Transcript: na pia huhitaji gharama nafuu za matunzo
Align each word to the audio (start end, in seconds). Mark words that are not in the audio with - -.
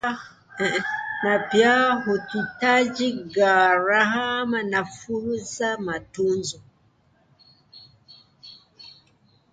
na 1.23 1.39
pia 1.39 1.91
huhitaji 1.95 3.11
gharama 3.13 4.63
nafuu 4.63 5.35
za 5.37 5.77
matunzo 5.77 6.61